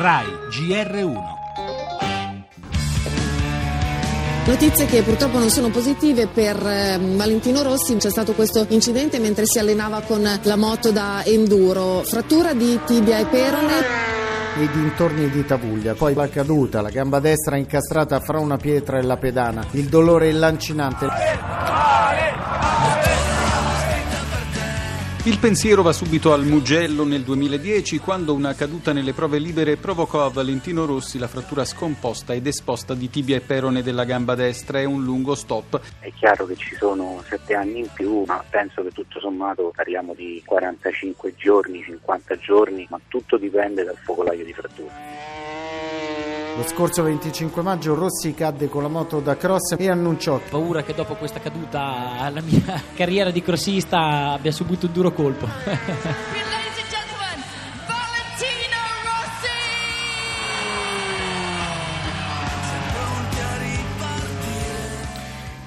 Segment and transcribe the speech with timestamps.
[0.00, 1.18] RAI GR1.
[4.46, 9.44] Notizie che purtroppo non sono positive per eh, Valentino Rossi, c'è stato questo incidente mentre
[9.44, 13.74] si allenava con la moto da enduro, frattura di tibia e perone
[14.56, 15.92] nei dintorni di Tavuglia.
[15.92, 20.32] Poi la caduta, la gamba destra incastrata fra una pietra e la pedana, il dolore
[20.32, 21.08] lancinante.
[25.24, 30.24] Il pensiero va subito al Mugello nel 2010 quando una caduta nelle prove libere provocò
[30.24, 34.80] a Valentino Rossi la frattura scomposta ed esposta di tibia e perone della gamba destra
[34.80, 35.78] e un lungo stop.
[36.00, 40.14] È chiaro che ci sono sette anni in più, ma penso che tutto sommato parliamo
[40.14, 45.49] di 45 giorni, 50 giorni, ma tutto dipende dal focolaio di frattura.
[46.56, 50.92] Lo scorso 25 maggio Rossi cadde con la moto da cross e annunciò paura che
[50.94, 55.48] dopo questa caduta la mia carriera di crossista abbia subito un duro colpo.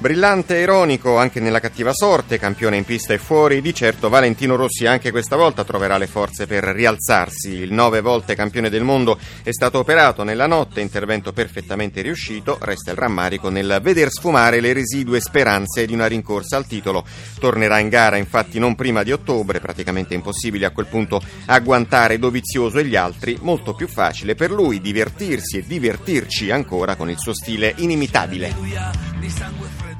[0.03, 4.57] Brillante e ironico anche nella cattiva sorte, campione in pista e fuori, di certo Valentino
[4.57, 7.51] Rossi anche questa volta troverà le forze per rialzarsi.
[7.51, 12.91] Il nove volte campione del mondo è stato operato nella notte, intervento perfettamente riuscito, resta
[12.91, 17.05] il rammarico nel veder sfumare le residue speranze di una rincorsa al titolo.
[17.39, 22.77] Tornerà in gara infatti non prima di ottobre, praticamente impossibile a quel punto agguantare Dovizioso
[22.77, 27.33] e gli altri, molto più facile per lui divertirsi e divertirci ancora con il suo
[27.33, 29.92] stile inimitabile.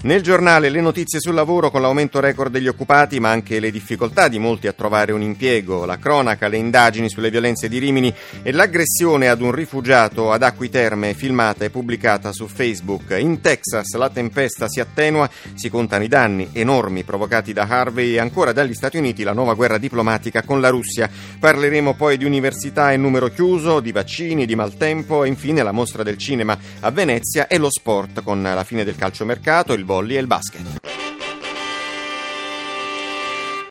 [0.00, 4.28] Nel giornale le notizie sul lavoro con l'aumento record degli occupati, ma anche le difficoltà
[4.28, 8.52] di molti a trovare un impiego, la cronaca, le indagini sulle violenze di Rimini e
[8.52, 13.16] l'aggressione ad un rifugiato ad Acqui Terme filmata e pubblicata su Facebook.
[13.18, 18.20] In Texas la tempesta si attenua, si contano i danni enormi provocati da Harvey e
[18.20, 21.10] ancora dagli Stati Uniti la nuova guerra diplomatica con la Russia.
[21.40, 26.04] Parleremo poi di università in numero chiuso, di vaccini, di maltempo e infine la mostra
[26.04, 30.20] del cinema a Venezia e lo sport con la fine del calciomercato, il bolli e
[30.20, 30.77] il basket.